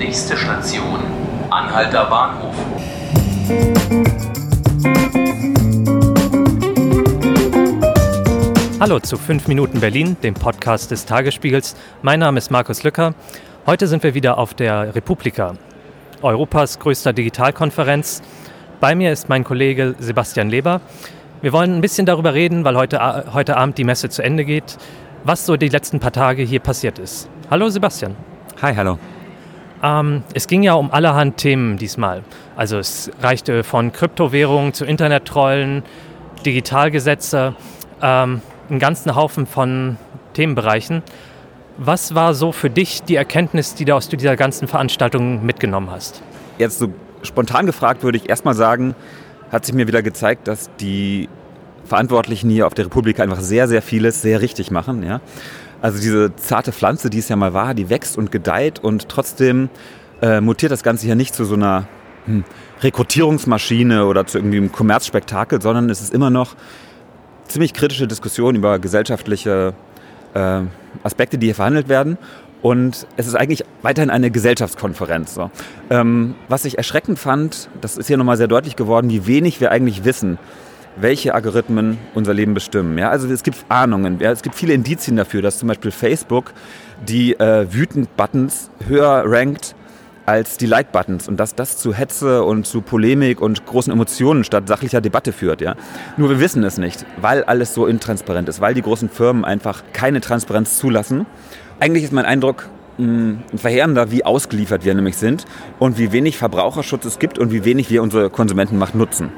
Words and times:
Nächste 0.00 0.34
Station, 0.34 0.98
Anhalter 1.50 2.06
Bahnhof. 2.06 2.54
Hallo 8.80 8.98
zu 9.00 9.18
5 9.18 9.46
Minuten 9.46 9.80
Berlin, 9.80 10.16
dem 10.22 10.32
Podcast 10.32 10.90
des 10.90 11.04
Tagesspiegels. 11.04 11.76
Mein 12.00 12.20
Name 12.20 12.38
ist 12.38 12.50
Markus 12.50 12.82
Lücker. 12.82 13.12
Heute 13.66 13.86
sind 13.88 14.02
wir 14.02 14.14
wieder 14.14 14.38
auf 14.38 14.54
der 14.54 14.94
Republika, 14.94 15.52
Europas 16.22 16.78
größter 16.78 17.12
Digitalkonferenz. 17.12 18.22
Bei 18.80 18.94
mir 18.94 19.12
ist 19.12 19.28
mein 19.28 19.44
Kollege 19.44 19.96
Sebastian 19.98 20.48
Leber. 20.48 20.80
Wir 21.42 21.52
wollen 21.52 21.76
ein 21.76 21.82
bisschen 21.82 22.06
darüber 22.06 22.32
reden, 22.32 22.64
weil 22.64 22.76
heute, 22.76 23.26
heute 23.34 23.58
Abend 23.58 23.76
die 23.76 23.84
Messe 23.84 24.08
zu 24.08 24.22
Ende 24.22 24.46
geht, 24.46 24.78
was 25.24 25.44
so 25.44 25.58
die 25.58 25.68
letzten 25.68 26.00
paar 26.00 26.12
Tage 26.12 26.42
hier 26.42 26.60
passiert 26.60 26.98
ist. 26.98 27.28
Hallo 27.50 27.68
Sebastian. 27.68 28.16
Hi, 28.62 28.74
hallo. 28.74 28.98
Ähm, 29.82 30.22
es 30.34 30.46
ging 30.46 30.62
ja 30.62 30.74
um 30.74 30.90
allerhand 30.90 31.36
Themen 31.38 31.76
diesmal. 31.76 32.22
Also 32.56 32.78
es 32.78 33.10
reichte 33.20 33.64
von 33.64 33.92
Kryptowährungen 33.92 34.72
zu 34.72 34.84
Internettrollen, 34.84 35.82
Digitalgesetze. 36.44 37.54
Ähm, 38.02 38.42
einen 38.70 38.78
ganzen 38.78 39.14
Haufen 39.14 39.46
von 39.46 39.96
Themenbereichen. 40.32 41.02
Was 41.76 42.14
war 42.14 42.34
so 42.34 42.52
für 42.52 42.70
dich 42.70 43.02
die 43.02 43.16
Erkenntnis, 43.16 43.74
die 43.74 43.84
du 43.84 43.94
aus 43.94 44.08
dieser 44.08 44.36
ganzen 44.36 44.68
Veranstaltung 44.68 45.44
mitgenommen 45.44 45.90
hast? 45.90 46.22
Jetzt 46.58 46.78
so 46.78 46.92
spontan 47.22 47.66
gefragt 47.66 48.02
würde 48.02 48.18
ich 48.18 48.28
erstmal 48.28 48.54
sagen, 48.54 48.94
hat 49.50 49.64
sich 49.64 49.74
mir 49.74 49.86
wieder 49.86 50.02
gezeigt, 50.02 50.46
dass 50.46 50.70
die 50.78 51.28
Verantwortlichen 51.84 52.50
hier 52.50 52.66
auf 52.66 52.74
der 52.74 52.86
Republik 52.86 53.18
einfach 53.18 53.40
sehr, 53.40 53.66
sehr 53.66 53.82
vieles 53.82 54.22
sehr 54.22 54.40
richtig 54.40 54.70
machen. 54.70 55.02
Ja? 55.02 55.20
Also 55.82 55.98
diese 55.98 56.34
zarte 56.36 56.72
Pflanze, 56.72 57.10
die 57.10 57.18
es 57.18 57.28
ja 57.28 57.36
mal 57.36 57.54
war, 57.54 57.74
die 57.74 57.88
wächst 57.88 58.18
und 58.18 58.30
gedeiht 58.30 58.78
und 58.78 59.08
trotzdem 59.08 59.70
äh, 60.20 60.40
mutiert 60.40 60.72
das 60.72 60.82
Ganze 60.82 61.06
hier 61.06 61.14
nicht 61.14 61.34
zu 61.34 61.44
so 61.44 61.54
einer 61.54 61.88
hm, 62.26 62.44
Rekrutierungsmaschine 62.82 64.06
oder 64.06 64.26
zu 64.26 64.38
irgendwie 64.38 64.58
einem 64.58 64.72
Kommerzspektakel, 64.72 65.62
sondern 65.62 65.88
es 65.88 66.00
ist 66.00 66.12
immer 66.12 66.30
noch 66.30 66.54
ziemlich 67.48 67.74
kritische 67.74 68.06
Diskussion 68.06 68.54
über 68.54 68.78
gesellschaftliche 68.78 69.74
äh, 70.34 70.60
Aspekte, 71.02 71.38
die 71.38 71.46
hier 71.46 71.54
verhandelt 71.54 71.88
werden. 71.88 72.18
Und 72.62 73.06
es 73.16 73.26
ist 73.26 73.34
eigentlich 73.34 73.64
weiterhin 73.80 74.10
eine 74.10 74.30
Gesellschaftskonferenz. 74.30 75.34
So. 75.34 75.50
Ähm, 75.88 76.34
was 76.48 76.66
ich 76.66 76.76
erschreckend 76.76 77.18
fand, 77.18 77.70
das 77.80 77.96
ist 77.96 78.06
hier 78.06 78.18
nochmal 78.18 78.36
sehr 78.36 78.48
deutlich 78.48 78.76
geworden, 78.76 79.08
wie 79.08 79.26
wenig 79.26 79.60
wir 79.62 79.70
eigentlich 79.70 80.04
wissen, 80.04 80.38
welche 81.00 81.34
Algorithmen 81.34 81.98
unser 82.14 82.34
Leben 82.34 82.54
bestimmen. 82.54 82.98
Ja, 82.98 83.10
also 83.10 83.28
es 83.28 83.42
gibt 83.42 83.64
Ahnungen, 83.68 84.18
ja, 84.20 84.30
es 84.30 84.42
gibt 84.42 84.54
viele 84.54 84.72
Indizien 84.74 85.16
dafür, 85.16 85.42
dass 85.42 85.58
zum 85.58 85.68
Beispiel 85.68 85.90
Facebook 85.90 86.52
die 87.06 87.38
äh, 87.38 87.66
Wütend-Buttons 87.72 88.70
höher 88.86 89.24
rankt 89.26 89.74
als 90.26 90.58
die 90.58 90.66
Like-Buttons 90.66 91.28
und 91.28 91.38
dass 91.40 91.54
das 91.54 91.78
zu 91.78 91.92
Hetze 91.92 92.44
und 92.44 92.66
zu 92.66 92.82
Polemik 92.82 93.40
und 93.40 93.66
großen 93.66 93.92
Emotionen 93.92 94.44
statt 94.44 94.68
sachlicher 94.68 95.00
Debatte 95.00 95.32
führt. 95.32 95.60
Ja? 95.60 95.74
Nur 96.16 96.28
wir 96.28 96.38
wissen 96.38 96.62
es 96.62 96.78
nicht, 96.78 97.04
weil 97.20 97.42
alles 97.44 97.74
so 97.74 97.86
intransparent 97.86 98.48
ist, 98.48 98.60
weil 98.60 98.74
die 98.74 98.82
großen 98.82 99.08
Firmen 99.08 99.44
einfach 99.44 99.82
keine 99.92 100.20
Transparenz 100.20 100.78
zulassen. 100.78 101.26
Eigentlich 101.80 102.04
ist 102.04 102.12
mein 102.12 102.26
Eindruck, 102.26 102.68
ein 102.98 103.42
verheerender, 103.56 104.10
wie 104.10 104.24
ausgeliefert 104.24 104.84
wir 104.84 104.94
nämlich 104.94 105.16
sind 105.16 105.46
und 105.78 105.98
wie 105.98 106.12
wenig 106.12 106.36
Verbraucherschutz 106.36 107.06
es 107.06 107.18
gibt 107.18 107.38
und 107.38 107.50
wie 107.50 107.64
wenig 107.64 107.90
wir 107.90 108.02
unsere 108.02 108.30
Konsumentenmacht 108.30 108.94
nutzen. 108.94 109.30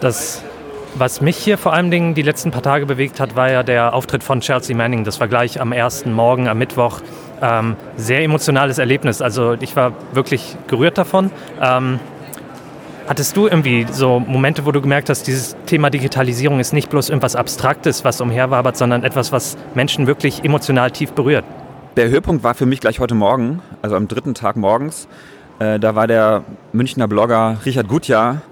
Das 0.00 0.42
was 0.94 1.20
mich 1.20 1.36
hier 1.36 1.58
vor 1.58 1.72
allen 1.72 1.90
Dingen 1.90 2.14
die 2.14 2.22
letzten 2.22 2.50
paar 2.50 2.62
Tage 2.62 2.86
bewegt 2.86 3.20
hat, 3.20 3.36
war 3.36 3.50
ja 3.50 3.62
der 3.62 3.94
Auftritt 3.94 4.22
von 4.22 4.40
Chelsea 4.40 4.76
Manning. 4.76 5.04
Das 5.04 5.20
war 5.20 5.28
gleich 5.28 5.60
am 5.60 5.72
ersten 5.72 6.12
Morgen, 6.12 6.48
am 6.48 6.58
Mittwoch. 6.58 7.00
Ähm, 7.40 7.76
sehr 7.96 8.22
emotionales 8.22 8.78
Erlebnis. 8.78 9.22
Also 9.22 9.54
ich 9.54 9.74
war 9.74 9.92
wirklich 10.12 10.56
gerührt 10.68 10.98
davon. 10.98 11.30
Ähm, 11.60 11.98
hattest 13.08 13.36
du 13.36 13.46
irgendwie 13.46 13.86
so 13.90 14.20
Momente, 14.20 14.66
wo 14.66 14.72
du 14.72 14.80
gemerkt 14.80 15.08
hast, 15.08 15.26
dieses 15.26 15.56
Thema 15.66 15.90
Digitalisierung 15.90 16.60
ist 16.60 16.72
nicht 16.72 16.90
bloß 16.90 17.08
irgendwas 17.08 17.36
Abstraktes, 17.36 18.04
was 18.04 18.20
umherwabert, 18.20 18.76
sondern 18.76 19.02
etwas, 19.02 19.32
was 19.32 19.56
Menschen 19.74 20.06
wirklich 20.06 20.44
emotional 20.44 20.90
tief 20.90 21.12
berührt? 21.12 21.44
Der 21.96 22.08
Höhepunkt 22.08 22.44
war 22.44 22.54
für 22.54 22.66
mich 22.66 22.80
gleich 22.80 23.00
heute 23.00 23.14
Morgen, 23.14 23.60
also 23.82 23.96
am 23.96 24.08
dritten 24.08 24.34
Tag 24.34 24.56
morgens. 24.56 25.08
Äh, 25.58 25.78
da 25.78 25.94
war 25.94 26.06
der 26.06 26.44
Münchner 26.72 27.08
Blogger 27.08 27.58
Richard 27.64 27.88
Gutjahr 27.88 28.42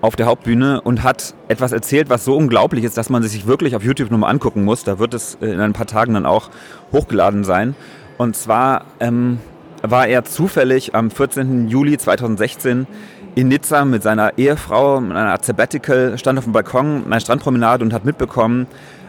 auf 0.00 0.16
der 0.16 0.26
Hauptbühne 0.26 0.80
und 0.80 1.02
hat 1.02 1.34
etwas 1.48 1.72
erzählt, 1.72 2.08
was 2.08 2.24
so 2.24 2.36
unglaublich 2.36 2.84
ist, 2.84 2.96
dass 2.96 3.10
man 3.10 3.22
sich 3.22 3.46
wirklich 3.46 3.76
auf 3.76 3.82
YouTube 3.82 4.10
nochmal 4.10 4.30
angucken 4.30 4.64
muss. 4.64 4.84
Da 4.84 4.98
wird 4.98 5.14
es 5.14 5.36
in 5.40 5.60
ein 5.60 5.72
paar 5.72 5.86
Tagen 5.86 6.14
dann 6.14 6.26
auch 6.26 6.50
hochgeladen 6.92 7.44
sein. 7.44 7.74
Und 8.16 8.36
zwar 8.36 8.84
ähm, 8.98 9.38
war 9.82 10.06
er 10.06 10.24
zufällig 10.24 10.94
am 10.94 11.10
14. 11.10 11.68
Juli 11.68 11.98
2016 11.98 12.86
in 13.34 13.48
Nizza 13.48 13.84
mit 13.84 14.02
seiner 14.02 14.36
Ehefrau, 14.38 15.00
mit 15.00 15.16
einer 15.16 15.30
Art 15.30 15.44
Sabbatical, 15.44 16.18
stand 16.18 16.38
auf 16.38 16.44
dem 16.44 16.52
Balkon 16.52 17.04
einer 17.06 17.20
Strandpromenade 17.20 17.84
und 17.84 17.92
hat 17.92 18.04
mitbekommen, 18.04 18.66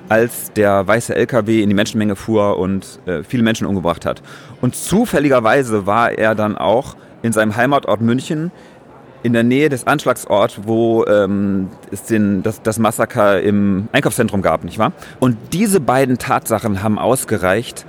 als 0.09 0.51
der 0.53 0.85
weiße 0.87 1.15
LKW 1.15 1.61
in 1.61 1.69
die 1.69 1.75
Menschenmenge 1.75 2.15
fuhr 2.15 2.57
und 2.57 2.99
äh, 3.05 3.23
viele 3.23 3.43
Menschen 3.43 3.65
umgebracht 3.65 4.05
hat. 4.05 4.21
Und 4.59 4.75
zufälligerweise 4.75 5.85
war 5.85 6.11
er 6.11 6.35
dann 6.35 6.57
auch 6.57 6.95
in 7.21 7.31
seinem 7.33 7.55
Heimatort 7.55 8.01
München 8.01 8.51
in 9.23 9.33
der 9.33 9.43
Nähe 9.43 9.69
des 9.69 9.87
Anschlagsorts, 9.87 10.61
wo 10.63 11.05
ähm, 11.05 11.69
es 11.91 12.03
den, 12.03 12.43
das, 12.43 12.61
das 12.61 12.79
Massaker 12.79 13.41
im 13.41 13.87
Einkaufszentrum 13.91 14.41
gab, 14.41 14.63
nicht 14.63 14.77
wahr? 14.77 14.93
Und 15.19 15.37
diese 15.53 15.79
beiden 15.79 16.17
Tatsachen 16.17 16.83
haben 16.83 16.97
ausgereicht, 16.97 17.85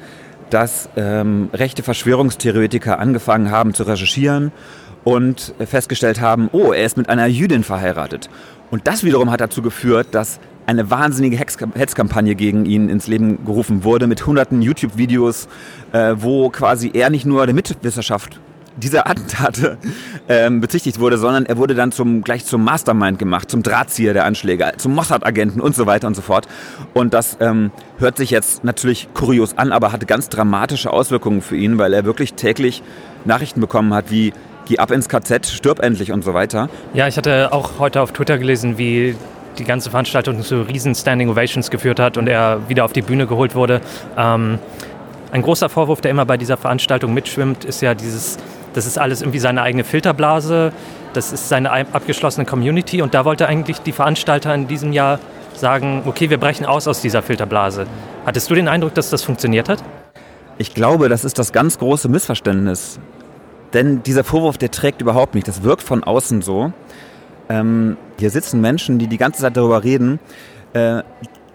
dass 0.50 0.88
ähm, 0.96 1.48
rechte 1.52 1.82
Verschwörungstheoretiker 1.82 2.98
angefangen 2.98 3.50
haben 3.50 3.72
zu 3.72 3.84
recherchieren 3.84 4.52
und 5.04 5.54
festgestellt 5.64 6.20
haben, 6.20 6.48
oh, 6.52 6.72
er 6.72 6.84
ist 6.84 6.96
mit 6.96 7.08
einer 7.08 7.26
Jüdin 7.26 7.64
verheiratet. 7.64 8.28
Und 8.70 8.86
das 8.86 9.04
wiederum 9.04 9.30
hat 9.30 9.40
dazu 9.40 9.62
geführt, 9.62 10.08
dass 10.12 10.38
eine 10.66 10.90
wahnsinnige 10.90 11.36
Hetzkampagne 11.36 12.34
gegen 12.34 12.66
ihn 12.66 12.88
ins 12.88 13.06
Leben 13.06 13.44
gerufen 13.44 13.84
wurde 13.84 14.06
mit 14.06 14.26
hunderten 14.26 14.62
YouTube-Videos, 14.62 15.48
äh, 15.92 16.14
wo 16.16 16.50
quasi 16.50 16.90
er 16.94 17.10
nicht 17.10 17.26
nur 17.26 17.44
der 17.46 17.54
Mitwissenschaft 17.54 18.40
dieser 18.76 19.08
Attentate 19.08 19.78
ähm, 20.28 20.60
bezichtigt 20.60 20.98
wurde, 20.98 21.18
sondern 21.18 21.46
er 21.46 21.56
wurde 21.56 21.74
dann 21.74 21.92
zum, 21.92 22.22
gleich 22.22 22.44
zum 22.44 22.64
Mastermind 22.64 23.18
gemacht, 23.18 23.50
zum 23.50 23.62
Drahtzieher 23.62 24.12
der 24.12 24.24
Anschläge, 24.24 24.72
zum 24.76 24.94
Mossad-Agenten 24.94 25.60
und 25.60 25.74
so 25.74 25.86
weiter 25.86 26.06
und 26.06 26.14
so 26.14 26.22
fort. 26.22 26.46
Und 26.94 27.14
das 27.14 27.36
ähm, 27.40 27.70
hört 27.98 28.16
sich 28.16 28.30
jetzt 28.30 28.64
natürlich 28.64 29.08
kurios 29.14 29.56
an, 29.58 29.72
aber 29.72 29.92
hatte 29.92 30.06
ganz 30.06 30.28
dramatische 30.28 30.92
Auswirkungen 30.92 31.42
für 31.42 31.56
ihn, 31.56 31.78
weil 31.78 31.92
er 31.92 32.04
wirklich 32.04 32.34
täglich 32.34 32.82
Nachrichten 33.24 33.60
bekommen 33.60 33.94
hat, 33.94 34.10
wie 34.10 34.32
geh 34.66 34.78
ab 34.78 34.90
ins 34.90 35.08
KZ, 35.08 35.46
stirb 35.46 35.80
endlich 35.80 36.12
und 36.12 36.22
so 36.24 36.34
weiter. 36.34 36.68
Ja, 36.94 37.08
ich 37.08 37.16
hatte 37.16 37.52
auch 37.52 37.78
heute 37.78 38.00
auf 38.00 38.12
Twitter 38.12 38.38
gelesen, 38.38 38.78
wie 38.78 39.16
die 39.58 39.64
ganze 39.64 39.90
Veranstaltung 39.90 40.42
zu 40.42 40.62
riesen 40.62 40.94
Standing 40.94 41.28
Ovations 41.28 41.70
geführt 41.70 42.00
hat 42.00 42.16
und 42.16 42.26
er 42.26 42.68
wieder 42.68 42.84
auf 42.84 42.92
die 42.92 43.02
Bühne 43.02 43.26
geholt 43.26 43.54
wurde. 43.54 43.80
Ähm, 44.16 44.58
ein 45.30 45.42
großer 45.42 45.68
Vorwurf, 45.68 46.00
der 46.00 46.10
immer 46.10 46.26
bei 46.26 46.36
dieser 46.36 46.56
Veranstaltung 46.56 47.14
mitschwimmt, 47.14 47.64
ist 47.64 47.80
ja 47.80 47.94
dieses 47.94 48.38
das 48.74 48.86
ist 48.86 48.98
alles 48.98 49.22
irgendwie 49.22 49.38
seine 49.38 49.62
eigene 49.62 49.84
Filterblase, 49.84 50.72
das 51.12 51.32
ist 51.32 51.48
seine 51.48 51.70
abgeschlossene 51.70 52.46
Community 52.46 53.02
und 53.02 53.14
da 53.14 53.24
wollte 53.24 53.46
eigentlich 53.46 53.78
die 53.78 53.92
Veranstalter 53.92 54.54
in 54.54 54.66
diesem 54.66 54.92
Jahr 54.92 55.18
sagen, 55.54 56.02
okay, 56.06 56.30
wir 56.30 56.38
brechen 56.38 56.66
aus 56.66 56.88
aus 56.88 57.00
dieser 57.00 57.22
Filterblase. 57.22 57.86
Hattest 58.24 58.50
du 58.50 58.54
den 58.54 58.68
Eindruck, 58.68 58.94
dass 58.94 59.10
das 59.10 59.22
funktioniert 59.22 59.68
hat? 59.68 59.82
Ich 60.58 60.74
glaube, 60.74 61.08
das 61.08 61.24
ist 61.24 61.38
das 61.38 61.52
ganz 61.52 61.78
große 61.78 62.08
Missverständnis. 62.08 62.98
Denn 63.72 64.02
dieser 64.02 64.24
Vorwurf, 64.24 64.58
der 64.58 64.70
trägt 64.70 65.00
überhaupt 65.00 65.34
nicht. 65.34 65.48
Das 65.48 65.62
wirkt 65.62 65.82
von 65.82 66.04
außen 66.04 66.42
so. 66.42 66.72
Ähm, 67.48 67.96
hier 68.18 68.30
sitzen 68.30 68.60
Menschen, 68.60 68.98
die 68.98 69.06
die 69.06 69.18
ganze 69.18 69.42
Zeit 69.42 69.56
darüber 69.56 69.82
reden, 69.82 70.20
äh, 70.74 71.02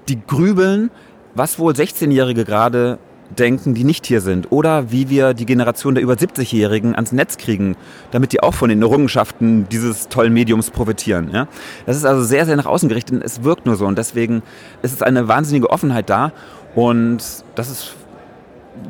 die 0.09 0.19
grübeln, 0.25 0.89
was 1.35 1.59
wohl 1.59 1.73
16-Jährige 1.73 2.43
gerade 2.43 2.97
denken, 3.29 3.73
die 3.73 3.83
nicht 3.83 4.05
hier 4.05 4.21
sind. 4.21 4.51
Oder 4.51 4.91
wie 4.91 5.09
wir 5.09 5.33
die 5.33 5.45
Generation 5.45 5.95
der 5.95 6.03
über 6.03 6.13
70-Jährigen 6.13 6.95
ans 6.95 7.11
Netz 7.11 7.37
kriegen, 7.37 7.75
damit 8.11 8.31
die 8.31 8.41
auch 8.41 8.53
von 8.53 8.69
den 8.69 8.81
Errungenschaften 8.81 9.67
dieses 9.69 10.07
tollen 10.07 10.33
Mediums 10.33 10.71
profitieren. 10.71 11.29
Ja? 11.33 11.47
Das 11.85 11.97
ist 11.97 12.05
also 12.05 12.23
sehr, 12.23 12.45
sehr 12.45 12.55
nach 12.55 12.65
außen 12.65 12.89
gerichtet 12.89 13.15
und 13.15 13.23
es 13.23 13.43
wirkt 13.43 13.65
nur 13.65 13.75
so. 13.75 13.85
Und 13.85 13.97
deswegen 13.97 14.43
ist 14.81 14.93
es 14.93 15.01
eine 15.01 15.27
wahnsinnige 15.27 15.69
Offenheit 15.69 16.09
da. 16.09 16.31
Und 16.75 17.23
das 17.55 17.69
ist, 17.69 17.95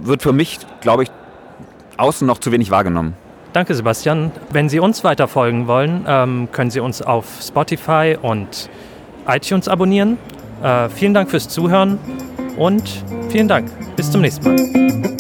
wird 0.02 0.22
für 0.22 0.34
mich, 0.34 0.60
glaube 0.82 1.04
ich, 1.04 1.10
außen 1.98 2.28
noch 2.28 2.40
zu 2.40 2.52
wenig 2.52 2.70
wahrgenommen. 2.72 3.14
Danke, 3.54 3.74
Sebastian. 3.74 4.32
Wenn 4.52 4.70
Sie 4.70 4.80
uns 4.80 5.04
weiter 5.04 5.28
folgen 5.28 5.68
wollen, 5.68 6.06
ähm, 6.08 6.50
können 6.52 6.70
Sie 6.70 6.80
uns 6.80 7.02
auf 7.02 7.26
Spotify 7.42 8.18
und 8.22 8.70
iTunes 9.28 9.68
abonnieren. 9.68 10.18
Äh, 10.62 10.90
vielen 10.90 11.14
Dank 11.14 11.30
fürs 11.30 11.50
Zuhören 11.50 11.98
und 12.58 12.84
vielen 13.30 13.48
Dank. 13.48 13.70
Bis 13.96 14.12
zum 14.12 14.22
nächsten 14.22 14.46
Mal. 14.46 15.17